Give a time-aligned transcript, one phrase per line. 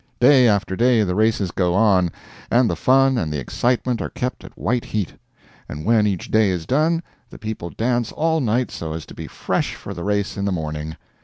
[0.19, 2.11] Day after day the races go on,
[2.49, 5.13] and the fun and the excitement are kept at white heat;
[5.69, 9.27] and when each day is done, the people dance all night so as to be
[9.27, 10.95] fresh for the race in the morning.